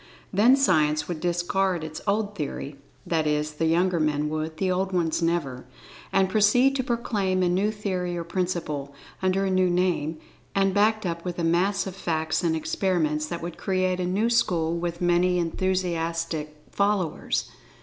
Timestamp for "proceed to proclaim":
6.27-7.43